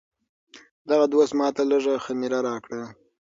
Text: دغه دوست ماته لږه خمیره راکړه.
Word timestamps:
دغه 0.89 1.05
دوست 1.13 1.31
ماته 1.39 1.63
لږه 1.71 2.03
خمیره 2.05 2.39
راکړه. 2.47 2.81